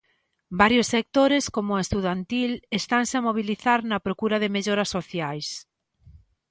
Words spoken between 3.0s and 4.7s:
a mobilizar na procura de